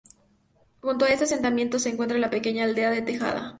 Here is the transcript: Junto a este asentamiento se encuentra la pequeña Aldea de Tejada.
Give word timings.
Junto 0.81 1.05
a 1.05 1.09
este 1.09 1.25
asentamiento 1.25 1.77
se 1.77 1.89
encuentra 1.89 2.17
la 2.17 2.31
pequeña 2.31 2.63
Aldea 2.63 2.89
de 2.89 3.03
Tejada. 3.03 3.49